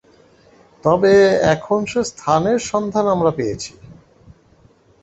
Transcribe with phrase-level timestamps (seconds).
[0.83, 1.13] তবে
[1.53, 3.71] এখন সে স্থানের সন্ধান আমরা পেয়েছি।